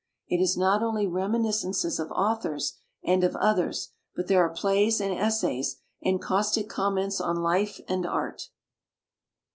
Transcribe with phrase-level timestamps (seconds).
[0.27, 5.13] It is not only reminiscences of authors and of others; but there are plays and
[5.13, 8.49] es says, and caustic comments on life and art.